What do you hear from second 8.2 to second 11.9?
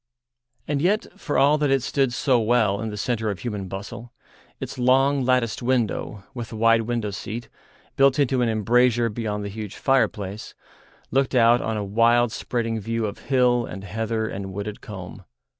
an embrasure beyond the huge fireplace, looked out on a